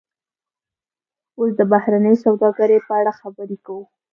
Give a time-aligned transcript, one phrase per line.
[1.37, 3.83] اوس د بهرنۍ سوداګرۍ په اړه خبرې کوو